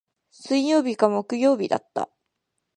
[0.31, 2.09] 水曜日か木曜日だった。